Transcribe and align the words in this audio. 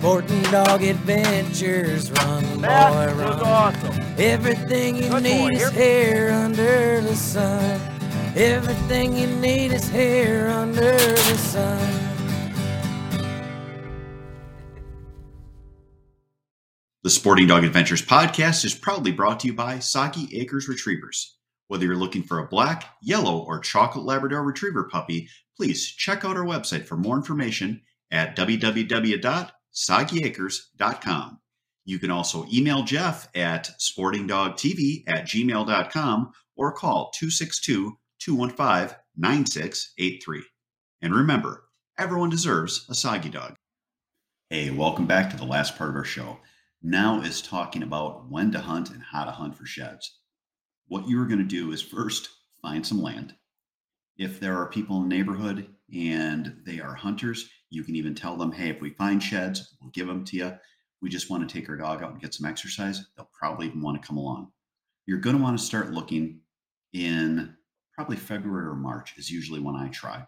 Sporting 0.00 0.42
Dog 0.44 0.82
Adventures, 0.82 2.10
run, 2.12 2.62
That 2.62 2.90
boy, 2.90 3.22
was 3.22 3.36
run. 3.36 3.40
awesome. 3.42 4.04
Everything 4.16 4.96
you 4.96 5.10
Good 5.10 5.22
need 5.24 5.50
boy, 5.50 5.56
is 5.56 5.70
here. 5.70 5.70
here 5.72 6.30
under 6.30 7.00
the 7.02 7.14
sun. 7.14 7.78
Everything 8.34 9.14
you 9.14 9.26
need 9.26 9.72
is 9.72 9.86
here 9.90 10.48
under 10.48 10.96
the 10.96 11.36
sun. 11.36 11.98
The 17.02 17.10
Sporting 17.10 17.46
Dog 17.48 17.64
Adventures 17.64 18.00
podcast 18.00 18.64
is 18.64 18.74
proudly 18.74 19.12
brought 19.12 19.40
to 19.40 19.48
you 19.48 19.52
by 19.52 19.80
Soggy 19.80 20.34
Acres 20.40 20.66
Retrievers. 20.66 21.36
Whether 21.68 21.84
you're 21.84 21.94
looking 21.96 22.22
for 22.22 22.38
a 22.38 22.48
black, 22.48 22.86
yellow, 23.02 23.40
or 23.40 23.58
chocolate 23.60 24.06
Labrador 24.06 24.42
Retriever 24.44 24.84
puppy, 24.84 25.28
please 25.58 25.86
check 25.86 26.24
out 26.24 26.38
our 26.38 26.44
website 26.44 26.86
for 26.86 26.96
more 26.96 27.16
information 27.16 27.82
at 28.10 28.34
www.soggyacres.com. 29.74 31.38
You 31.84 31.98
can 31.98 32.10
also 32.10 32.46
email 32.52 32.82
Jeff 32.82 33.28
at 33.34 33.70
sportingdogtv 33.80 35.04
at 35.08 35.24
gmail.com 35.24 36.32
or 36.56 36.72
call 36.72 37.10
262 37.14 37.96
215 38.20 38.96
9683. 39.16 40.42
And 41.02 41.14
remember, 41.14 41.64
everyone 41.98 42.30
deserves 42.30 42.86
a 42.88 42.94
Soggy 42.94 43.30
dog. 43.30 43.56
Hey, 44.50 44.70
welcome 44.70 45.06
back 45.06 45.30
to 45.30 45.36
the 45.36 45.44
last 45.44 45.76
part 45.76 45.90
of 45.90 45.96
our 45.96 46.04
show. 46.04 46.38
Now 46.82 47.20
is 47.22 47.42
talking 47.42 47.82
about 47.82 48.30
when 48.30 48.52
to 48.52 48.60
hunt 48.60 48.90
and 48.90 49.02
how 49.02 49.24
to 49.24 49.30
hunt 49.30 49.56
for 49.56 49.66
sheds. 49.66 50.18
What 50.88 51.08
you 51.08 51.20
are 51.20 51.26
going 51.26 51.38
to 51.38 51.44
do 51.44 51.72
is 51.72 51.82
first 51.82 52.28
find 52.62 52.86
some 52.86 53.02
land. 53.02 53.34
If 54.20 54.38
there 54.38 54.56
are 54.58 54.68
people 54.68 55.02
in 55.02 55.08
the 55.08 55.16
neighborhood 55.16 55.74
and 55.92 56.60
they 56.66 56.78
are 56.78 56.94
hunters, 56.94 57.48
you 57.70 57.82
can 57.82 57.96
even 57.96 58.14
tell 58.14 58.36
them, 58.36 58.52
hey, 58.52 58.68
if 58.68 58.80
we 58.80 58.90
find 58.90 59.22
sheds, 59.22 59.76
we'll 59.80 59.90
give 59.90 60.06
them 60.06 60.24
to 60.26 60.36
you. 60.36 60.52
We 61.00 61.08
just 61.08 61.30
want 61.30 61.48
to 61.48 61.52
take 61.52 61.70
our 61.70 61.76
dog 61.76 62.02
out 62.02 62.12
and 62.12 62.20
get 62.20 62.34
some 62.34 62.48
exercise. 62.48 63.02
They'll 63.16 63.30
probably 63.32 63.68
even 63.68 63.80
want 63.80 64.00
to 64.00 64.06
come 64.06 64.18
along. 64.18 64.52
You're 65.06 65.20
going 65.20 65.36
to 65.36 65.42
want 65.42 65.58
to 65.58 65.64
start 65.64 65.92
looking 65.92 66.40
in 66.92 67.56
probably 67.94 68.16
February 68.16 68.66
or 68.66 68.74
March, 68.74 69.14
is 69.16 69.30
usually 69.30 69.60
when 69.60 69.74
I 69.74 69.88
try. 69.88 70.22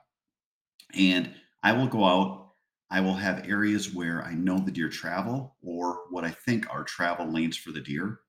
And 0.95 1.30
I 1.62 1.72
will 1.72 1.86
go 1.86 2.05
out 2.05 2.42
I 2.92 3.00
will 3.00 3.14
have 3.14 3.48
areas 3.48 3.95
where 3.95 4.22
I 4.22 4.34
know 4.34 4.58
the 4.58 4.70
deer 4.70 4.91
travel 4.91 5.56
or 5.62 6.00
what 6.11 6.24
I 6.24 6.30
think 6.30 6.67
are 6.69 6.84
travel 6.84 7.27
lanes 7.27 7.56
for 7.56 7.72
the 7.72 7.80
deer. 7.80 8.20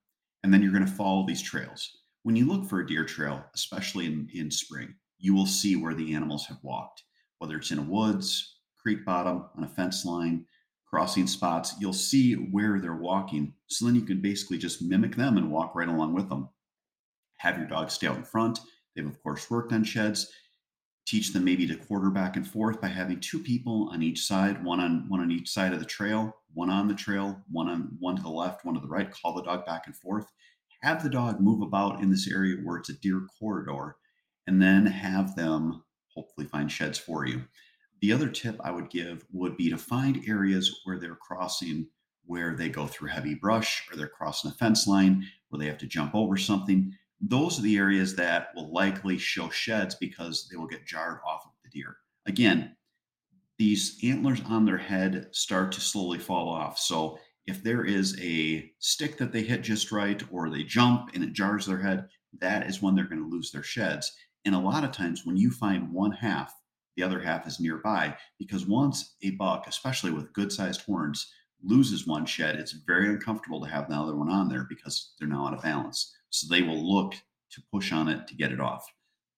And 0.42 0.54
then 0.54 0.64
you're 0.64 0.72
going 0.72 0.86
to 0.86 0.92
follow 0.92 1.26
these 1.26 1.42
trails. 1.42 1.98
When 2.24 2.38
you 2.38 2.48
look 2.48 2.70
for 2.70 2.80
a 2.80 2.88
deer 2.88 3.04
trail, 3.04 3.44
especially 3.54 4.06
in, 4.06 4.30
in 4.34 4.50
spring, 4.50 4.96
you 5.24 5.34
will 5.34 5.48
see 5.48 5.76
where 5.76 5.96
the 5.96 6.14
animals 6.14 6.46
have 6.46 6.60
walked, 6.62 7.04
whether 7.40 7.58
it's 7.58 7.72
in 7.72 7.80
a 7.80 7.84
woods, 7.84 8.58
creek 8.80 9.04
bottom, 9.04 9.46
on 9.58 9.64
a 9.64 9.68
fence 9.68 10.06
line, 10.06 10.46
crossing 10.86 11.26
spots. 11.26 11.74
You'll 11.80 11.94
see 11.94 12.34
where 12.34 12.80
they're 12.80 12.94
walking. 12.94 13.54
So 13.68 13.86
then 13.86 13.96
you 13.96 14.04
can 14.04 14.22
basically 14.22 14.60
just 14.60 14.82
mimic 14.82 15.16
them 15.16 15.38
and 15.38 15.52
walk 15.52 15.74
right 15.74 15.88
along 15.88 16.14
with 16.14 16.30
them. 16.30 16.50
Have 17.38 17.58
your 17.58 17.68
dog 17.68 17.90
stay 17.90 18.06
out 18.08 18.18
in 18.18 18.24
front. 18.24 18.60
They've, 18.96 19.08
of 19.08 19.24
course, 19.24 19.50
worked 19.50 19.74
on 19.74 19.84
sheds 19.84 20.32
teach 21.06 21.34
them 21.34 21.44
maybe 21.44 21.68
to 21.68 21.76
quarter 21.76 22.10
back 22.10 22.36
and 22.36 22.48
forth 22.48 22.80
by 22.80 22.88
having 22.88 23.20
two 23.20 23.40
people 23.40 23.90
on 23.92 24.02
each 24.02 24.26
side 24.26 24.64
one 24.64 24.80
on 24.80 25.06
one 25.10 25.20
on 25.20 25.32
each 25.32 25.50
side 25.50 25.74
of 25.74 25.80
the 25.80 25.86
trail 25.86 26.36
one 26.54 26.70
on 26.70 26.88
the 26.88 26.94
trail 26.94 27.42
one 27.52 27.68
on 27.68 27.96
one 28.00 28.16
to 28.16 28.22
the 28.22 28.30
left 28.30 28.64
one 28.64 28.76
to 28.76 28.82
the 28.82 28.88
right 28.88 29.12
call 29.12 29.34
the 29.34 29.44
dog 29.44 29.66
back 29.66 29.84
and 29.86 29.96
forth 29.96 30.26
have 30.82 31.04
the 31.04 31.10
dog 31.10 31.40
move 31.40 31.62
about 31.62 32.02
in 32.02 32.10
this 32.10 32.30
area 32.30 32.58
where 32.64 32.78
it's 32.78 32.90
a 32.90 32.94
deer 32.94 33.22
corridor 33.40 33.98
and 34.48 34.62
then 34.62 34.86
have 34.86 35.36
them 35.36 35.84
hopefully 36.14 36.48
find 36.48 36.72
sheds 36.72 36.98
for 36.98 37.26
you 37.26 37.42
the 38.02 38.12
other 38.12 38.30
tip 38.30 38.60
i 38.64 38.72
would 38.72 38.90
give 38.90 39.26
would 39.32 39.58
be 39.58 39.70
to 39.70 39.78
find 39.78 40.24
areas 40.28 40.82
where 40.84 41.00
they're 41.00 41.16
crossing 41.16 41.88
where 42.26 42.56
they 42.56 42.70
go 42.70 42.88
through 42.88 43.10
heavy 43.10 43.36
brush 43.36 43.86
or 43.92 43.98
they're 43.98 44.08
crossing 44.08 44.52
a 44.52 44.54
fence 44.54 44.88
line 44.88 45.26
where 45.50 45.60
they 45.60 45.68
have 45.68 45.78
to 45.78 45.88
jump 45.88 46.14
over 46.16 46.38
something 46.38 46.94
those 47.26 47.58
are 47.58 47.62
the 47.62 47.78
areas 47.78 48.16
that 48.18 48.50
will 48.54 48.72
likely 48.72 49.18
show 49.18 49.50
sheds 49.50 49.96
because 49.96 50.48
they 50.50 50.58
will 50.58 50.68
get 50.68 50.86
jarred 50.86 51.20
off 51.26 51.46
of 51.46 51.52
the 51.64 51.70
deer. 51.70 51.96
Again, 52.26 52.76
these 53.58 53.98
antlers 54.04 54.42
on 54.46 54.66
their 54.66 54.78
head 54.78 55.28
start 55.32 55.72
to 55.72 55.82
slowly 55.82 56.20
fall 56.20 56.50
off. 56.50 56.78
So 56.78 57.18
if 57.48 57.64
there 57.64 57.86
is 57.86 58.20
a 58.20 58.70
stick 58.80 59.18
that 59.18 59.32
they 59.32 59.42
hit 59.42 59.62
just 59.62 59.92
right 59.92 60.22
or 60.32 60.50
they 60.50 60.64
jump 60.64 61.12
and 61.14 61.24
it 61.24 61.32
jars 61.32 61.66
their 61.66 61.80
head, 61.80 62.08
that 62.40 62.68
is 62.68 62.82
when 62.82 62.94
they're 62.94 63.06
going 63.06 63.24
to 63.24 63.30
lose 63.30 63.52
their 63.52 63.64
sheds. 63.64 64.12
And 64.46 64.56
a 64.56 64.60
lot 64.60 64.84
of 64.84 64.92
times 64.92 65.26
when 65.26 65.38
you 65.38 65.52
find 65.52 65.92
one 65.92 66.12
half, 66.12 66.54
the 66.96 67.04
other 67.04 67.20
half 67.20 67.48
is 67.48 67.60
nearby 67.60 68.16
because 68.38 68.68
once 68.68 69.16
a 69.24 69.32
buck, 69.32 69.66
especially 69.68 70.12
with 70.12 70.34
good 70.34 70.52
sized 70.52 70.82
horns, 70.82 71.32
loses 71.64 72.06
one 72.06 72.26
shed, 72.26 72.56
it's 72.56 72.74
very 72.74 73.08
uncomfortable 73.08 73.62
to 73.62 73.70
have 73.70 73.90
the 73.90 73.96
other 73.96 74.16
one 74.16 74.30
on 74.30 74.50
there 74.50 74.66
because 74.70 75.14
they're 75.18 75.28
now 75.28 75.48
out 75.48 75.54
of 75.54 75.64
balance. 75.64 76.14
So 76.30 76.48
they 76.50 76.62
will 76.62 76.84
look 76.84 77.16
to 77.52 77.62
push 77.72 77.92
on 77.92 78.10
it 78.10 78.28
to 78.28 78.36
get 78.36 78.52
it 78.52 78.60
off. 78.60 78.86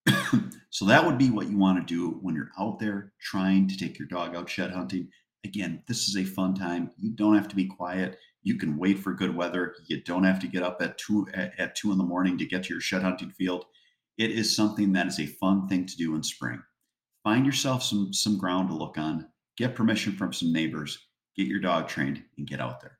so 0.69 0.85
that 0.85 1.05
would 1.05 1.17
be 1.17 1.29
what 1.29 1.49
you 1.49 1.57
want 1.57 1.85
to 1.85 1.93
do 1.93 2.17
when 2.21 2.35
you're 2.35 2.51
out 2.59 2.79
there 2.79 3.13
trying 3.21 3.67
to 3.67 3.77
take 3.77 3.99
your 3.99 4.07
dog 4.07 4.35
out 4.35 4.49
shed 4.49 4.71
hunting. 4.71 5.09
Again, 5.43 5.83
this 5.87 6.07
is 6.07 6.17
a 6.17 6.23
fun 6.23 6.55
time. 6.55 6.91
You 6.97 7.11
don't 7.11 7.35
have 7.35 7.47
to 7.49 7.55
be 7.55 7.65
quiet. 7.65 8.17
You 8.43 8.57
can 8.57 8.77
wait 8.77 8.99
for 8.99 9.13
good 9.13 9.35
weather. 9.35 9.75
You 9.87 10.01
don't 10.01 10.23
have 10.23 10.39
to 10.39 10.47
get 10.47 10.63
up 10.63 10.81
at 10.81 10.97
two 10.97 11.27
at, 11.33 11.59
at 11.59 11.75
two 11.75 11.91
in 11.91 11.97
the 11.97 12.03
morning 12.03 12.37
to 12.37 12.45
get 12.45 12.63
to 12.63 12.73
your 12.73 12.81
shed 12.81 13.01
hunting 13.01 13.31
field. 13.31 13.65
It 14.17 14.31
is 14.31 14.55
something 14.55 14.93
that 14.93 15.07
is 15.07 15.19
a 15.19 15.25
fun 15.25 15.67
thing 15.67 15.85
to 15.85 15.97
do 15.97 16.15
in 16.15 16.23
spring. 16.23 16.61
Find 17.23 17.45
yourself 17.45 17.83
some 17.83 18.13
some 18.13 18.37
ground 18.37 18.69
to 18.69 18.75
look 18.75 18.97
on. 18.97 19.27
Get 19.57 19.75
permission 19.75 20.15
from 20.15 20.33
some 20.33 20.53
neighbors. 20.53 21.07
Get 21.35 21.47
your 21.47 21.59
dog 21.59 21.87
trained 21.87 22.23
and 22.37 22.47
get 22.47 22.61
out 22.61 22.81
there. 22.81 22.99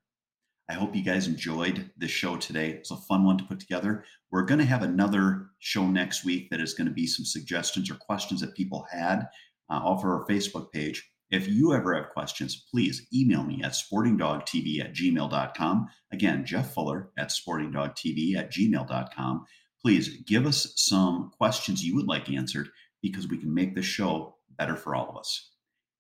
I 0.70 0.74
hope 0.74 0.96
you 0.96 1.04
guys 1.04 1.28
enjoyed 1.28 1.92
this 1.96 2.12
show 2.12 2.38
today. 2.38 2.72
It's 2.72 2.92
a 2.92 2.96
fun 2.96 3.24
one 3.24 3.38
to 3.38 3.44
put 3.44 3.60
together. 3.60 4.04
We're 4.32 4.46
going 4.46 4.60
to 4.60 4.66
have 4.66 4.82
another 4.82 5.48
show 5.60 5.86
next 5.86 6.26
week 6.26 6.50
that 6.50 6.60
is 6.60 6.74
going 6.74 6.88
to 6.88 6.94
be 6.94 7.06
some 7.06 7.24
suggestions 7.24 7.92
or 7.92 7.96
questions 7.96 8.42
that 8.42 8.56
people 8.56 8.88
had 8.92 9.28
uh, 9.70 9.76
off 9.76 10.00
of 10.00 10.10
our 10.10 10.26
Facebook 10.28 10.72
page. 10.72 11.08
If 11.30 11.48
you 11.48 11.74
ever 11.74 11.94
have 11.94 12.10
questions, 12.12 12.66
please 12.72 13.08
email 13.14 13.44
me 13.44 13.62
at 13.64 13.74
sportingdogtv 13.74 14.80
at 14.80 14.94
gmail.com. 14.94 15.88
Again, 16.12 16.46
Jeff 16.46 16.74
Fuller 16.74 17.10
at 17.18 17.30
sportingdogtv 17.30 18.36
at 18.36 18.52
gmail.com. 18.52 19.46
Please 19.86 20.10
give 20.26 20.48
us 20.48 20.74
some 20.78 21.30
questions 21.38 21.86
you 21.86 21.94
would 21.94 22.08
like 22.08 22.28
answered 22.28 22.70
because 23.04 23.28
we 23.28 23.38
can 23.38 23.54
make 23.54 23.76
this 23.76 23.86
show 23.86 24.36
better 24.58 24.76
for 24.76 24.96
all 24.96 25.08
of 25.08 25.16
us. 25.16 25.52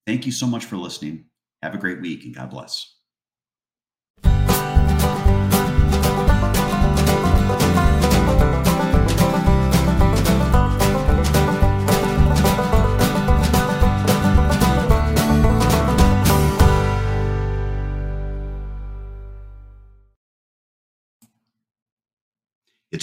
Thank 0.07 0.25
you 0.25 0.31
so 0.31 0.47
much 0.47 0.66
for 0.66 0.75
listening. 0.75 1.25
Have 1.62 1.75
a 1.75 1.78
great 1.78 2.01
week 2.01 2.25
and 2.25 2.34
God 2.34 2.50
bless. 2.50 2.94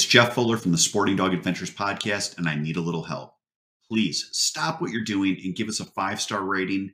It's 0.02 0.10
Jeff 0.10 0.34
Fuller 0.34 0.56
from 0.56 0.72
the 0.72 0.78
Sporting 0.78 1.14
Dog 1.14 1.32
Adventures 1.32 1.70
podcast, 1.70 2.36
and 2.36 2.48
I 2.48 2.56
need 2.56 2.76
a 2.76 2.80
little 2.80 3.04
help. 3.04 3.34
Please 3.88 4.28
stop 4.32 4.80
what 4.80 4.90
you're 4.90 5.04
doing 5.04 5.38
and 5.44 5.54
give 5.54 5.68
us 5.68 5.78
a 5.78 5.84
five 5.84 6.20
star 6.20 6.42
rating. 6.42 6.90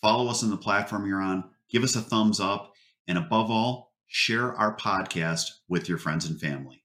Follow 0.00 0.30
us 0.30 0.44
on 0.44 0.50
the 0.50 0.56
platform 0.56 1.04
you're 1.04 1.20
on, 1.20 1.50
give 1.68 1.82
us 1.82 1.96
a 1.96 2.00
thumbs 2.00 2.38
up, 2.38 2.72
and 3.08 3.18
above 3.18 3.50
all, 3.50 3.92
share 4.06 4.54
our 4.54 4.76
podcast 4.76 5.50
with 5.68 5.88
your 5.88 5.98
friends 5.98 6.26
and 6.26 6.40
family. 6.40 6.84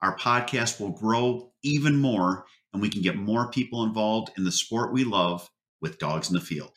Our 0.00 0.16
podcast 0.16 0.80
will 0.80 0.92
grow 0.92 1.52
even 1.62 1.98
more, 1.98 2.46
and 2.72 2.80
we 2.80 2.88
can 2.88 3.02
get 3.02 3.14
more 3.14 3.50
people 3.50 3.84
involved 3.84 4.30
in 4.38 4.44
the 4.44 4.50
sport 4.50 4.90
we 4.90 5.04
love 5.04 5.50
with 5.82 5.98
dogs 5.98 6.30
in 6.30 6.34
the 6.34 6.40
field. 6.40 6.72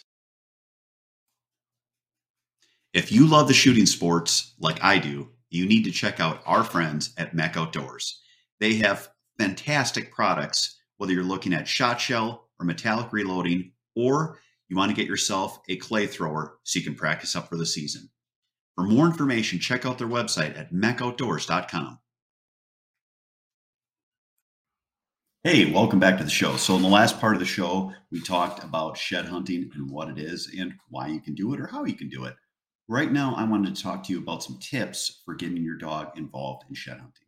If 2.94 3.10
you 3.10 3.26
love 3.26 3.48
the 3.48 3.54
shooting 3.54 3.86
sports 3.86 4.54
like 4.60 4.84
I 4.84 5.00
do, 5.00 5.30
you 5.52 5.66
need 5.66 5.84
to 5.84 5.92
check 5.92 6.20
out 6.20 6.42
our 6.46 6.64
friends 6.64 7.14
at 7.18 7.36
MEC 7.36 7.58
Outdoors. 7.58 8.22
They 8.60 8.76
have 8.76 9.10
fantastic 9.38 10.12
products, 10.12 10.80
whether 10.98 11.14
you're 11.14 11.24
looking 11.24 11.54
at 11.54 11.68
shot 11.68 12.00
shell 12.00 12.50
or 12.60 12.66
metallic 12.66 13.12
reloading, 13.12 13.74
or 13.96 14.40
you 14.70 14.78
want 14.78 14.90
to 14.90 14.96
get 14.96 15.08
yourself 15.08 15.60
a 15.68 15.76
clay 15.76 16.08
thrower 16.08 16.58
so 16.64 16.80
you 16.80 16.86
can 16.86 16.96
practice 16.96 17.36
up 17.36 17.50
for 17.50 17.58
the 17.58 17.66
season. 17.66 18.10
For 18.76 18.84
more 18.86 19.06
information, 19.06 19.60
check 19.60 19.86
out 19.86 19.98
their 19.98 20.08
website 20.08 20.58
at 20.58 20.72
mecoutdoors.com. 20.72 22.00
Hey, 25.44 25.72
welcome 25.72 26.00
back 26.00 26.20
to 26.20 26.24
the 26.24 26.30
show. 26.30 26.56
So, 26.56 26.76
in 26.76 26.84
the 26.84 26.88
last 26.88 27.20
part 27.20 27.34
of 27.34 27.40
the 27.40 27.46
show, 27.48 27.92
we 28.12 28.22
talked 28.22 28.64
about 28.64 28.96
shed 28.96 29.26
hunting 29.26 29.72
and 29.74 29.90
what 29.90 30.08
it 30.08 30.20
is 30.20 30.54
and 30.58 30.76
why 30.90 31.08
you 31.08 31.20
can 31.20 31.34
do 31.34 31.54
it 31.54 31.60
or 31.60 31.66
how 31.66 31.84
you 31.84 31.96
can 31.96 32.10
do 32.10 32.26
it. 32.26 32.36
Right 32.92 33.14
now, 33.14 33.36
I 33.38 33.46
wanted 33.46 33.74
to 33.74 33.82
talk 33.82 34.04
to 34.04 34.12
you 34.12 34.20
about 34.20 34.44
some 34.44 34.60
tips 34.60 35.22
for 35.24 35.34
getting 35.34 35.64
your 35.64 35.78
dog 35.78 36.18
involved 36.18 36.66
in 36.68 36.76
shed 36.76 36.98
hunting. 36.98 37.28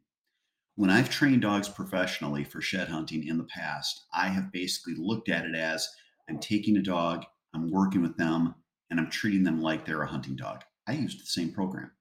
When 0.75 0.89
I've 0.89 1.09
trained 1.09 1.43
dogs 1.43 1.69
professionally 1.69 2.43
for 2.43 2.59
shed 2.59 2.89
hunting 2.89 3.25
in 3.25 3.37
the 3.37 3.45
past, 3.45 4.03
I 4.13 4.27
have 4.27 4.51
basically 4.51 4.95
looked 4.97 5.29
at 5.29 5.45
it 5.45 5.55
as 5.55 5.87
I'm 6.29 6.39
taking 6.39 6.75
a 6.75 6.81
dog, 6.81 7.23
I'm 7.53 7.71
working 7.71 8.01
with 8.01 8.17
them, 8.17 8.55
and 8.89 8.99
I'm 8.99 9.09
treating 9.09 9.45
them 9.45 9.61
like 9.61 9.85
they're 9.85 10.01
a 10.01 10.05
hunting 10.05 10.35
dog. 10.35 10.65
I 10.85 10.95
used 10.95 11.21
the 11.21 11.27
same 11.27 11.53
program. 11.53 11.91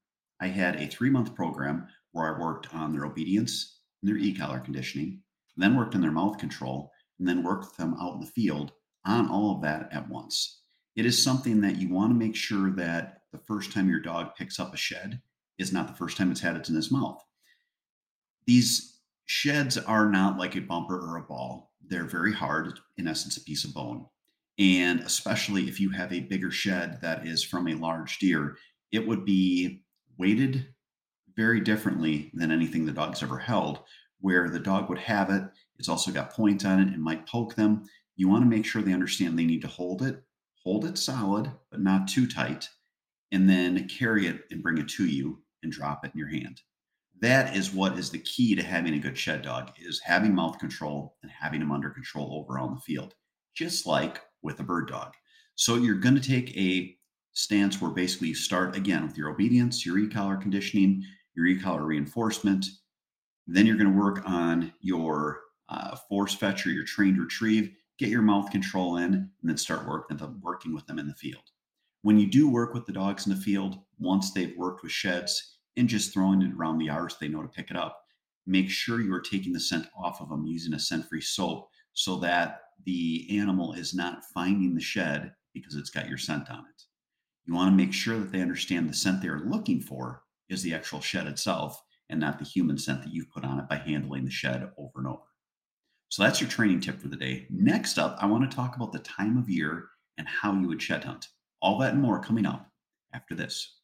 I 0.40 0.48
had 0.48 0.74
a 0.74 0.88
three 0.88 1.10
month 1.10 1.32
program 1.36 1.86
where 2.10 2.34
I 2.34 2.40
worked 2.40 2.74
on 2.74 2.92
their 2.92 3.06
obedience 3.06 3.78
and 4.02 4.10
their 4.10 4.18
e 4.18 4.34
collar 4.34 4.58
conditioning, 4.58 5.22
then 5.56 5.76
worked 5.76 5.94
on 5.94 6.00
their 6.00 6.10
mouth 6.10 6.36
control, 6.36 6.90
and 7.20 7.28
then 7.28 7.44
worked 7.44 7.66
with 7.66 7.76
them 7.76 7.94
out 8.00 8.14
in 8.14 8.22
the 8.22 8.26
field 8.26 8.72
on 9.06 9.28
all 9.28 9.54
of 9.54 9.62
that 9.62 9.88
at 9.92 10.08
once. 10.08 10.62
It 10.96 11.06
is 11.06 11.22
something 11.22 11.60
that 11.60 11.76
you 11.76 11.90
want 11.90 12.10
to 12.10 12.18
make 12.18 12.34
sure 12.34 12.72
that 12.72 13.21
the 13.32 13.38
first 13.38 13.72
time 13.72 13.88
your 13.88 14.00
dog 14.00 14.34
picks 14.36 14.60
up 14.60 14.72
a 14.72 14.76
shed 14.76 15.20
is 15.58 15.72
not 15.72 15.88
the 15.88 15.94
first 15.94 16.16
time 16.16 16.30
it's 16.30 16.40
had 16.40 16.56
it 16.56 16.68
in 16.68 16.74
his 16.74 16.90
mouth. 16.90 17.22
These 18.46 19.00
sheds 19.26 19.78
are 19.78 20.10
not 20.10 20.38
like 20.38 20.56
a 20.56 20.60
bumper 20.60 20.98
or 20.98 21.16
a 21.16 21.22
ball. 21.22 21.72
They're 21.86 22.04
very 22.04 22.32
hard, 22.32 22.78
in 22.96 23.08
essence, 23.08 23.36
a 23.36 23.44
piece 23.44 23.64
of 23.64 23.74
bone. 23.74 24.06
And 24.58 25.00
especially 25.00 25.68
if 25.68 25.80
you 25.80 25.90
have 25.90 26.12
a 26.12 26.20
bigger 26.20 26.50
shed 26.50 26.98
that 27.02 27.26
is 27.26 27.42
from 27.42 27.68
a 27.68 27.74
large 27.74 28.18
deer, 28.18 28.56
it 28.90 29.06
would 29.06 29.24
be 29.24 29.82
weighted 30.18 30.66
very 31.34 31.60
differently 31.60 32.30
than 32.34 32.52
anything 32.52 32.84
the 32.84 32.92
dog's 32.92 33.22
ever 33.22 33.38
held, 33.38 33.80
where 34.20 34.50
the 34.50 34.60
dog 34.60 34.88
would 34.88 34.98
have 34.98 35.30
it. 35.30 35.42
It's 35.78 35.88
also 35.88 36.12
got 36.12 36.32
point 36.32 36.64
on 36.66 36.80
it 36.80 36.88
and 36.88 37.02
might 37.02 37.26
poke 37.26 37.54
them. 37.54 37.84
You 38.16 38.28
want 38.28 38.42
to 38.42 38.50
make 38.50 38.66
sure 38.66 38.82
they 38.82 38.92
understand 38.92 39.38
they 39.38 39.46
need 39.46 39.62
to 39.62 39.68
hold 39.68 40.02
it, 40.02 40.22
hold 40.62 40.84
it 40.84 40.98
solid, 40.98 41.50
but 41.70 41.80
not 41.80 42.06
too 42.06 42.26
tight, 42.26 42.68
and 43.32 43.48
then 43.48 43.88
carry 43.88 44.26
it 44.26 44.44
and 44.50 44.62
bring 44.62 44.78
it 44.78 44.88
to 44.90 45.06
you 45.06 45.42
and 45.62 45.72
drop 45.72 46.04
it 46.04 46.12
in 46.14 46.18
your 46.18 46.28
hand. 46.28 46.60
That 47.20 47.56
is 47.56 47.72
what 47.72 47.98
is 47.98 48.10
the 48.10 48.18
key 48.18 48.54
to 48.54 48.62
having 48.62 48.94
a 48.94 48.98
good 48.98 49.16
shed 49.16 49.42
dog 49.42 49.72
is 49.80 50.00
having 50.00 50.34
mouth 50.34 50.58
control 50.58 51.16
and 51.22 51.30
having 51.30 51.60
them 51.60 51.72
under 51.72 51.88
control 51.88 52.34
over 52.34 52.58
on 52.58 52.74
the 52.74 52.80
field, 52.80 53.14
just 53.54 53.86
like 53.86 54.20
with 54.42 54.60
a 54.60 54.64
bird 54.64 54.88
dog. 54.88 55.14
So 55.54 55.76
you're 55.76 55.94
going 55.94 56.16
to 56.16 56.20
take 56.20 56.56
a 56.56 56.96
stance 57.32 57.80
where 57.80 57.92
basically 57.92 58.28
you 58.28 58.34
start 58.34 58.76
again 58.76 59.06
with 59.06 59.16
your 59.16 59.30
obedience, 59.30 59.86
your 59.86 59.98
e-collar 59.98 60.36
conditioning, 60.36 61.02
your 61.34 61.46
e-collar 61.46 61.84
reinforcement. 61.84 62.66
Then 63.46 63.66
you're 63.66 63.76
going 63.76 63.92
to 63.92 63.98
work 63.98 64.22
on 64.26 64.72
your 64.80 65.40
uh, 65.68 65.96
force 66.08 66.34
fetch 66.34 66.66
or 66.66 66.70
your 66.70 66.84
trained 66.84 67.18
retrieve, 67.18 67.70
get 67.98 68.08
your 68.08 68.22
mouth 68.22 68.50
control 68.50 68.96
in, 68.96 69.14
and 69.14 69.30
then 69.42 69.56
start 69.56 69.86
working 69.86 70.74
with 70.74 70.86
them 70.86 70.98
in 70.98 71.06
the 71.06 71.14
field. 71.14 71.51
When 72.02 72.18
you 72.18 72.26
do 72.26 72.50
work 72.50 72.74
with 72.74 72.84
the 72.84 72.92
dogs 72.92 73.26
in 73.26 73.34
the 73.34 73.40
field, 73.40 73.78
once 73.98 74.32
they've 74.32 74.56
worked 74.56 74.82
with 74.82 74.92
sheds 74.92 75.58
and 75.76 75.88
just 75.88 76.12
throwing 76.12 76.42
it 76.42 76.52
around 76.52 76.78
the 76.78 76.86
yards, 76.86 77.16
they 77.18 77.28
know 77.28 77.42
to 77.42 77.48
pick 77.48 77.70
it 77.70 77.76
up. 77.76 78.04
Make 78.44 78.68
sure 78.68 79.00
you 79.00 79.14
are 79.14 79.20
taking 79.20 79.52
the 79.52 79.60
scent 79.60 79.86
off 79.96 80.20
of 80.20 80.28
them 80.28 80.44
using 80.44 80.74
a 80.74 80.78
scent-free 80.78 81.20
soap 81.20 81.68
so 81.92 82.16
that 82.16 82.62
the 82.84 83.28
animal 83.38 83.72
is 83.74 83.94
not 83.94 84.24
finding 84.34 84.74
the 84.74 84.80
shed 84.80 85.32
because 85.54 85.76
it's 85.76 85.90
got 85.90 86.08
your 86.08 86.18
scent 86.18 86.50
on 86.50 86.60
it. 86.60 86.82
You 87.46 87.54
want 87.54 87.70
to 87.70 87.76
make 87.76 87.92
sure 87.92 88.18
that 88.18 88.32
they 88.32 88.40
understand 88.40 88.88
the 88.88 88.94
scent 88.94 89.22
they're 89.22 89.44
looking 89.46 89.80
for 89.80 90.22
is 90.48 90.62
the 90.62 90.74
actual 90.74 91.00
shed 91.00 91.28
itself 91.28 91.80
and 92.10 92.18
not 92.18 92.38
the 92.38 92.44
human 92.44 92.78
scent 92.78 93.02
that 93.02 93.12
you've 93.12 93.30
put 93.30 93.44
on 93.44 93.60
it 93.60 93.68
by 93.68 93.76
handling 93.76 94.24
the 94.24 94.30
shed 94.30 94.70
over 94.76 94.92
and 94.96 95.06
over. 95.06 95.22
So 96.08 96.22
that's 96.22 96.40
your 96.40 96.50
training 96.50 96.80
tip 96.80 97.00
for 97.00 97.08
the 97.08 97.16
day. 97.16 97.46
Next 97.48 97.96
up, 97.96 98.18
I 98.20 98.26
want 98.26 98.48
to 98.48 98.54
talk 98.54 98.74
about 98.74 98.92
the 98.92 98.98
time 98.98 99.38
of 99.38 99.48
year 99.48 99.88
and 100.18 100.26
how 100.26 100.52
you 100.52 100.66
would 100.68 100.82
shed 100.82 101.04
hunt. 101.04 101.28
All 101.62 101.78
that 101.78 101.94
and 101.94 102.02
more 102.02 102.20
coming 102.20 102.44
up 102.44 102.70
after 103.14 103.34
this. 103.34 103.78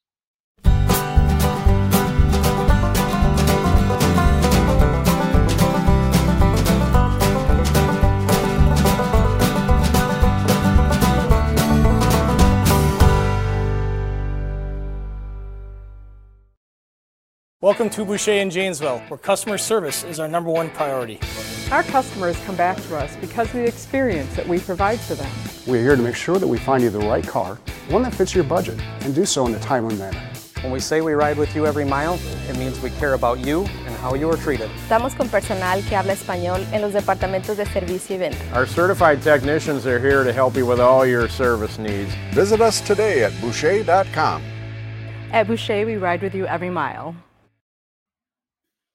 Welcome 17.69 17.91
to 17.91 18.05
Boucher 18.07 18.33
in 18.33 18.49
Janesville, 18.49 19.01
where 19.09 19.19
customer 19.19 19.59
service 19.59 20.03
is 20.03 20.19
our 20.19 20.27
number 20.27 20.49
one 20.49 20.71
priority. 20.71 21.21
Our 21.71 21.83
customers 21.83 22.35
come 22.47 22.57
back 22.57 22.79
to 22.79 22.97
us 22.97 23.15
because 23.17 23.47
of 23.49 23.57
the 23.57 23.67
experience 23.67 24.35
that 24.37 24.49
we 24.49 24.59
provide 24.59 24.99
for 24.99 25.15
them. 25.15 25.31
We're 25.67 25.83
here 25.83 25.95
to 25.95 26.01
make 26.01 26.17
sure 26.17 26.39
that 26.39 26.47
we 26.47 26.57
find 26.57 26.83
you 26.83 26.89
the 26.89 27.01
right 27.01 27.27
car, 27.27 27.57
one 27.91 28.03
that 28.05 28.15
fits 28.15 28.35
your 28.35 28.45
budget, 28.45 28.81
and 29.03 29.15
do 29.15 29.27
so 29.27 29.47
in 29.47 29.55
a 29.55 29.61
timely 29.61 29.97
manner. 29.97 30.19
When 30.63 30.73
we 30.73 30.81
say 30.81 31.03
we 31.03 31.13
ride 31.13 31.37
with 31.37 31.55
you 31.55 31.67
every 31.67 31.85
mile, 31.85 32.19
it 32.49 32.57
means 32.57 32.81
we 32.81 32.89
care 32.89 33.13
about 33.13 33.41
you 33.41 33.67
and 33.85 33.95
how 33.97 34.15
you 34.15 34.31
are 34.31 34.39
treated. 34.39 34.71
Estamos 34.89 35.15
con 35.15 35.29
personal 35.29 35.83
que 35.83 35.95
habla 35.95 36.15
español 36.15 36.65
en 36.73 36.81
los 36.81 36.95
departamentos 36.95 37.59
de 37.59 37.67
servicio 37.67 38.17
y 38.17 38.19
venta. 38.19 38.43
Our 38.55 38.65
certified 38.65 39.21
technicians 39.21 39.85
are 39.85 39.99
here 39.99 40.25
to 40.25 40.33
help 40.33 40.57
you 40.57 40.65
with 40.65 40.81
all 40.81 41.05
your 41.05 41.29
service 41.29 41.79
needs. 41.79 42.15
Visit 42.33 42.63
us 42.63 42.81
today 42.81 43.25
at 43.25 43.39
Boucher.com. 43.43 44.43
At 45.33 45.47
Boucher, 45.47 45.85
we 45.85 45.99
ride 45.99 46.23
with 46.23 46.35
you 46.35 46.47
every 46.47 46.71
mile. 46.71 47.15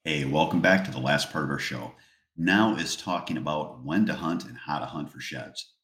Hey, 0.06 0.26
welcome 0.26 0.60
back 0.60 0.84
to 0.84 0.92
the 0.92 1.00
last 1.00 1.32
part 1.32 1.46
of 1.46 1.50
our 1.50 1.58
show. 1.58 1.94
Now 2.36 2.76
is 2.76 2.98
talking 2.98 3.38
about 3.38 3.86
when 3.86 4.06
to 4.08 4.14
hunt 4.14 4.44
and 4.44 4.58
how 4.58 4.80
to 4.80 4.86
hunt 4.86 5.10
for 5.10 5.22
sheds. 5.22 5.76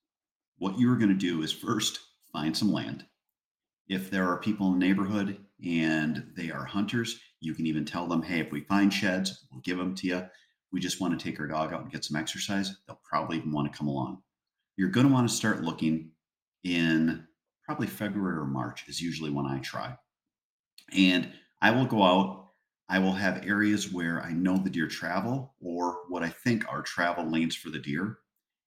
What 0.57 0.77
you 0.77 0.91
are 0.91 0.97
going 0.97 1.07
to 1.07 1.15
do 1.15 1.41
is 1.41 1.53
first 1.53 2.01
find 2.33 2.55
some 2.55 2.69
land. 2.69 3.05
If 3.87 4.11
there 4.11 4.27
are 4.27 4.41
people 4.41 4.67
in 4.67 4.77
the 4.77 4.85
neighborhood 4.85 5.37
and 5.65 6.33
they 6.35 6.51
are 6.51 6.65
hunters, 6.65 7.17
you 7.39 7.53
can 7.53 7.65
even 7.65 7.85
tell 7.85 8.07
them, 8.07 8.21
hey, 8.21 8.41
if 8.41 8.51
we 8.51 8.59
find 8.59 8.93
sheds, 8.93 9.47
we'll 9.49 9.61
give 9.61 9.77
them 9.77 9.95
to 9.95 10.07
you. 10.07 10.25
We 10.73 10.81
just 10.81 10.99
want 10.99 11.17
to 11.17 11.23
take 11.23 11.39
our 11.39 11.47
dog 11.47 11.71
out 11.71 11.83
and 11.83 11.91
get 11.91 12.03
some 12.03 12.19
exercise. 12.19 12.75
They'll 12.87 12.99
probably 13.09 13.37
even 13.37 13.53
want 13.53 13.71
to 13.71 13.77
come 13.77 13.87
along. 13.87 14.21
You're 14.75 14.89
going 14.89 15.07
to 15.07 15.13
want 15.13 15.29
to 15.29 15.33
start 15.33 15.63
looking 15.63 16.11
in 16.65 17.25
probably 17.63 17.87
February 17.87 18.37
or 18.37 18.47
March, 18.47 18.83
is 18.89 18.99
usually 18.99 19.31
when 19.31 19.45
I 19.45 19.59
try. 19.59 19.95
And 20.93 21.31
I 21.61 21.71
will 21.71 21.85
go 21.85 22.03
out 22.03 22.48
I 22.89 22.97
will 22.97 23.13
have 23.13 23.45
areas 23.45 23.93
where 23.93 24.21
I 24.23 24.31
know 24.31 24.57
the 24.57 24.69
deer 24.69 24.87
travel 24.87 25.53
or 25.61 25.99
what 26.09 26.23
I 26.23 26.29
think 26.29 26.65
are 26.67 26.81
travel 26.81 27.29
lanes 27.29 27.55
for 27.55 27.69
the 27.69 27.77
deer. 27.77 28.17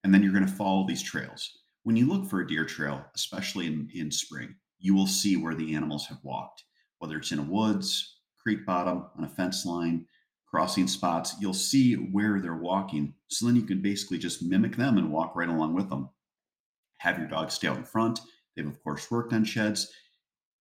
And 0.04 0.14
then 0.14 0.22
you're 0.22 0.32
going 0.32 0.46
to 0.46 0.52
follow 0.52 0.86
these 0.86 1.02
trails. 1.02 1.58
When 1.82 1.96
you 1.96 2.06
look 2.06 2.30
for 2.30 2.40
a 2.40 2.46
deer 2.46 2.64
trail, 2.64 3.04
especially 3.16 3.66
in, 3.66 3.88
in 3.92 4.12
spring, 4.12 4.54
you 4.78 4.94
will 4.94 5.08
see 5.08 5.36
where 5.36 5.56
the 5.56 5.74
animals 5.74 6.06
have 6.06 6.18
walked, 6.22 6.62
whether 6.98 7.16
it's 7.16 7.32
in 7.32 7.40
a 7.40 7.42
woods, 7.42 8.18
creek 8.40 8.64
bottom, 8.64 9.06
on 9.18 9.24
a 9.24 9.28
fence 9.28 9.66
line, 9.66 10.06
crossing 10.46 10.86
spots, 10.86 11.34
you'll 11.40 11.54
see 11.54 11.94
where 11.94 12.40
they're 12.40 12.54
walking. 12.54 13.14
So 13.28 13.46
then 13.46 13.56
you 13.56 13.62
can 13.62 13.82
basically 13.82 14.18
just 14.18 14.42
mimic 14.42 14.76
them 14.76 14.98
and 14.98 15.10
walk 15.10 15.34
right 15.34 15.48
along 15.48 15.74
with 15.74 15.88
them. 15.88 16.10
Have 16.98 17.18
your 17.18 17.26
dog 17.26 17.50
stay 17.50 17.66
out 17.66 17.76
in 17.76 17.84
front. 17.84 18.20
They've, 18.54 18.66
of 18.66 18.82
course, 18.84 19.10
worked 19.10 19.32
on 19.32 19.44
sheds 19.44 19.92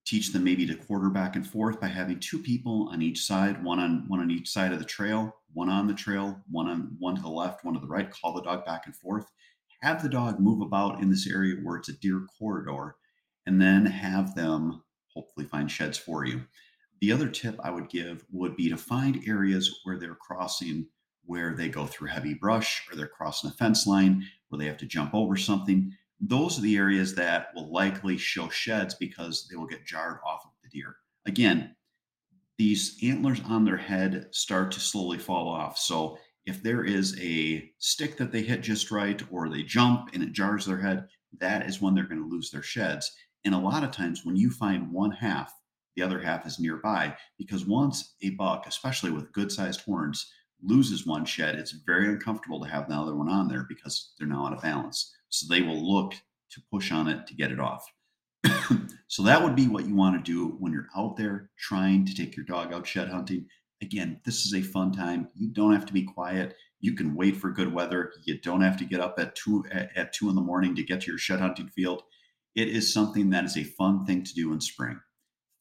teach 0.06 0.32
them 0.32 0.44
maybe 0.44 0.66
to 0.66 0.76
quarter 0.76 1.10
back 1.10 1.36
and 1.36 1.46
forth 1.46 1.80
by 1.80 1.88
having 1.88 2.20
two 2.20 2.40
people 2.40 2.90
on 2.92 3.02
each 3.02 3.26
side, 3.26 3.64
one 3.64 3.80
on 3.80 4.06
one 4.08 4.20
on 4.20 4.32
each 4.32 4.50
side 4.50 4.74
of 4.74 4.80
the 4.80 4.86
trail, 4.86 5.36
one 5.54 5.70
on 5.70 5.88
the 5.88 5.94
trail, 5.94 6.40
one 6.50 6.68
on 6.68 6.96
one 7.00 7.16
to 7.16 7.22
the 7.22 7.30
left, 7.30 7.64
one 7.64 7.74
to 7.74 7.80
the 7.80 7.88
right. 7.88 8.12
Call 8.12 8.34
the 8.34 8.42
dog 8.42 8.66
back 8.66 8.84
and 8.86 8.96
forth. 8.96 9.26
Have 9.82 10.04
the 10.04 10.10
dog 10.10 10.40
move 10.40 10.62
about 10.62 11.02
in 11.02 11.10
this 11.10 11.28
area 11.28 11.56
where 11.64 11.78
it's 11.78 11.90
a 11.90 11.94
deer 11.94 12.26
corridor, 12.38 12.96
and 13.46 13.62
then 13.62 13.86
have 13.86 14.36
them 14.36 14.84
hopefully 15.14 15.46
find 15.46 15.70
sheds 15.70 15.98
for 15.98 16.26
you. 16.26 16.42
The 17.02 17.12
other 17.12 17.28
tip 17.28 17.60
I 17.64 17.72
would 17.72 17.90
give 17.90 18.24
would 18.32 18.56
be 18.56 18.70
to 18.70 18.78
find 18.78 19.24
areas 19.28 19.80
where 19.84 19.98
they're 19.98 20.16
crossing 20.16 20.88
where 21.26 21.54
they 21.56 21.70
go 21.70 21.86
through 21.86 22.10
heavy 22.10 22.34
brush 22.34 22.88
or 22.90 22.96
they're 22.96 23.08
crossing 23.08 23.50
a 23.50 23.54
fence 23.54 23.88
line 23.88 24.26
where 24.50 24.60
they 24.60 24.66
have 24.66 24.78
to 24.78 24.86
jump 24.86 25.14
over 25.14 25.38
something 25.38 25.96
those 26.22 26.58
are 26.58 26.62
the 26.62 26.78
areas 26.78 27.16
that 27.16 27.48
will 27.56 27.72
likely 27.72 28.18
show 28.18 28.48
sheds 28.50 28.94
because 28.96 29.48
they 29.50 29.58
will 29.58 29.66
get 29.66 29.86
jarred 29.86 30.20
off 30.26 30.46
of 30.46 30.52
the 30.64 30.70
deer. 30.70 30.96
Again, 31.26 31.76
these 32.58 33.00
antlers 33.04 33.42
on 33.48 33.66
their 33.66 33.78
head 33.78 34.28
start 34.32 34.72
to 34.72 34.80
slowly 34.80 35.18
fall 35.18 35.50
off. 35.50 35.80
So 35.80 36.18
if 36.46 36.62
there 36.62 36.84
is 36.84 37.20
a 37.20 37.72
stick 37.80 38.18
that 38.18 38.32
they 38.32 38.44
hit 38.44 38.62
just 38.62 38.92
right 38.92 39.22
or 39.32 39.50
they 39.50 39.64
jump 39.64 40.10
and 40.14 40.22
it 40.22 40.32
jars 40.32 40.66
their 40.66 40.80
head, 40.80 41.08
that 41.40 41.68
is 41.68 41.82
when 41.82 41.96
they're 41.96 42.04
going 42.04 42.22
to 42.22 42.30
lose 42.30 42.52
their 42.52 42.62
sheds. 42.62 43.12
And 43.46 43.56
a 43.56 43.60
lot 43.60 43.84
of 43.84 43.92
times 43.92 44.24
when 44.24 44.36
you 44.36 44.52
find 44.52 44.92
one 44.92 45.12
half, 45.12 45.52
the 45.96 46.04
other 46.04 46.20
half 46.20 46.46
is 46.46 46.60
nearby 46.60 47.16
because 47.38 47.66
once 47.66 48.16
a 48.22 48.30
buck, 48.32 48.66
especially 48.68 49.12
with 49.12 49.32
good 49.34 49.52
sized 49.52 49.82
horns, 49.82 50.32
loses 50.64 51.06
one 51.06 51.26
shed, 51.26 51.56
it's 51.56 51.72
very 51.72 52.08
uncomfortable 52.08 52.60
to 52.62 52.70
have 52.70 52.88
the 52.88 52.96
other 52.96 53.16
one 53.16 53.30
on 53.30 53.48
there 53.48 53.66
because 53.68 54.14
they're 54.18 54.28
now 54.28 54.46
out 54.46 54.54
of 54.54 54.62
balance. 54.62 55.14
So 55.30 55.48
they 55.48 55.62
will 55.62 55.82
look 55.82 56.14
to 56.52 56.62
push 56.72 56.92
on 56.92 57.08
it 57.08 57.26
to 57.28 57.34
get 57.34 57.52
it 57.52 57.60
off. 57.60 57.86
so 59.08 59.24
that 59.24 59.42
would 59.42 59.56
be 59.56 59.68
what 59.68 59.86
you 59.86 59.96
want 59.96 60.24
to 60.24 60.32
do 60.32 60.56
when 60.60 60.72
you're 60.72 60.90
out 60.96 61.16
there 61.18 61.50
trying 61.58 62.06
to 62.06 62.16
take 62.16 62.36
your 62.36 62.46
dog 62.46 62.74
out 62.74 62.86
shed 62.86 63.10
hunting. 63.10 63.46
Again, 63.82 64.20
this 64.26 64.46
is 64.46 64.54
a 64.54 64.62
fun 64.62 64.92
time. 64.92 65.30
You 65.36 65.50
don't 65.50 65.74
have 65.74 65.86
to 65.88 65.94
be 65.94 66.04
quiet. 66.04 66.56
You 66.82 66.94
can 66.94 67.16
wait 67.16 67.38
for 67.38 67.52
good 67.52 67.74
weather. 67.74 68.14
You 68.26 68.40
don't 68.40 68.62
have 68.62 68.78
to 68.78 68.86
get 68.86 69.00
up 69.00 69.16
at 69.20 69.36
two 69.36 69.64
at, 69.72 70.14
two 70.14 70.30
in 70.30 70.36
the 70.36 70.42
morning 70.42 70.76
to 70.76 70.84
get 70.84 71.02
to 71.02 71.12
your 71.12 71.18
shed 71.18 71.40
hunting 71.40 71.68
field. 71.70 72.04
It 72.56 72.68
is 72.68 72.94
something 72.94 73.30
that 73.30 73.46
is 73.46 73.58
a 73.58 73.64
fun 73.64 74.06
thing 74.06 74.24
to 74.24 74.34
do 74.34 74.52
in 74.52 74.60
spring. 74.60 75.00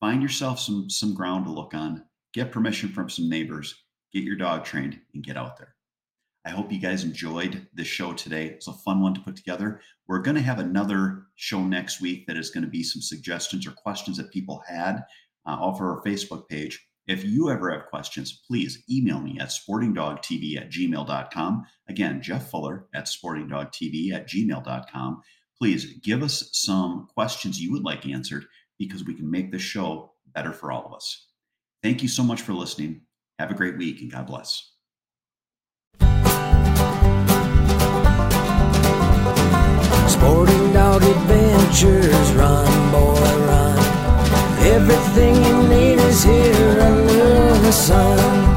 Find 0.01 0.23
yourself 0.23 0.59
some 0.59 0.91
some 0.91 1.15
ground 1.15 1.45
to 1.45 1.53
look 1.53 1.75
on. 1.75 2.05
Get 2.33 2.53
permission 2.53 2.91
from 2.91 3.09
some 3.09 3.29
neighbors. 3.29 3.75
Get 4.13 4.25
your 4.25 4.37
dog 4.37 4.65
trained 4.65 5.01
and 5.15 5.23
get 5.23 5.37
out 5.37 5.57
there. 5.59 5.75
I 6.45 6.51
hope 6.51 6.73
you 6.73 6.81
guys 6.81 7.05
enjoyed 7.05 7.67
this 7.75 7.87
show 7.87 8.15
today. 8.15 8.47
It's 8.47 8.67
a 8.67 8.73
fun 8.73 9.03
one 9.03 9.13
to 9.15 9.21
put 9.21 9.37
together. 9.37 9.81
We're 10.09 10.23
going 10.23 10.37
to 10.37 10.43
have 10.43 10.59
another 10.59 11.25
show 11.37 11.63
next 11.63 12.01
week 12.01 12.27
that 12.27 12.37
is 12.37 12.51
going 12.51 12.65
to 12.65 12.71
be 12.71 12.83
some 12.83 13.03
suggestions 13.03 13.67
or 13.67 13.73
questions 13.73 14.17
that 14.17 14.33
people 14.33 14.63
had 14.67 15.03
uh, 15.47 15.51
off 15.51 15.81
our 15.81 16.03
Facebook 16.05 16.49
page. 16.49 16.87
If 17.07 17.25
you 17.25 17.51
ever 17.51 17.71
have 17.71 17.87
questions, 17.87 18.41
please 18.47 18.83
email 18.91 19.21
me 19.21 19.39
at 19.39 19.49
sportingdogtv 19.49 20.57
at 20.57 20.71
gmail.com. 20.71 21.67
Again, 21.89 22.23
Jeff 22.23 22.51
Fuller 22.51 22.87
at 22.95 23.07
sportingdogtv 23.07 24.13
at 24.13 24.29
gmail.com. 24.29 25.23
Please 25.59 25.99
give 26.03 26.23
us 26.23 26.49
some 26.53 27.07
questions 27.13 27.61
you 27.61 27.73
would 27.73 27.85
like 27.85 28.07
answered 28.07 28.47
because 28.79 29.05
we 29.05 29.15
can 29.15 29.31
make 29.31 29.53
this 29.53 29.61
show 29.61 30.13
better 30.35 30.53
for 30.53 30.73
all 30.73 30.87
of 30.87 30.95
us. 30.95 31.27
Thank 31.83 32.03
you 32.03 32.09
so 32.09 32.23
much 32.23 32.41
for 32.41 32.55
listening. 32.55 33.03
Have 33.41 33.51
a 33.51 33.55
great 33.55 33.79
week 33.79 34.03
and 34.03 34.13
God 34.13 34.27
bless. 34.27 34.73
Sporting 40.13 40.73
dog 40.75 41.03
adventures, 41.03 42.33
run, 42.35 42.93
boy, 42.93 43.15
run. 43.47 43.79
Everything 44.67 45.37
you 45.43 45.63
need 45.69 45.99
is 46.01 46.23
here 46.23 46.81
under 46.83 47.59
the 47.61 47.73
sun. 47.73 48.50